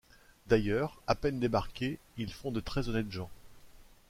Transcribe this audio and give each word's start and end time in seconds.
D’ailleurs, 0.47 0.99
à 1.05 1.13
peine 1.13 1.39
débarqués, 1.39 1.99
ils 2.17 2.33
font 2.33 2.49
de 2.49 2.59
très-honnêtes 2.59 3.11
gens! 3.11 3.29